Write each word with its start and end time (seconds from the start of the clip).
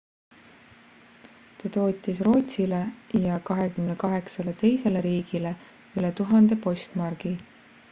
ta 1.57 1.71
tootis 1.75 2.21
rootsile 2.29 2.79
ja 3.27 3.37
28 3.51 4.57
teisele 4.63 5.05
riigile 5.09 5.55
üle 6.01 6.15
1000 6.25 6.61
postmargi 6.67 7.37